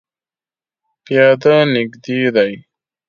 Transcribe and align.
پیاده 1.05 1.55
نږدې 1.73 2.21
دی 2.35 2.53